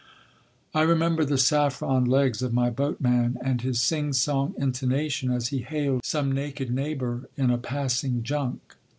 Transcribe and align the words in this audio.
"I 0.73 0.81
remember 0.81 1.23
the 1.23 1.37
saffron 1.37 2.05
legs 2.05 2.41
of 2.41 2.53
my 2.55 2.71
boatman 2.71 3.37
and 3.39 3.61
his 3.61 3.79
sing 3.79 4.13
song 4.13 4.55
intonation 4.57 5.29
as 5.29 5.49
he 5.49 5.59
hailed 5.59 6.03
some 6.05 6.31
naked 6.31 6.71
neighbour 6.73 7.29
in 7.37 7.51
a 7.51 7.59
passing 7.59 8.23
junk. 8.23 8.77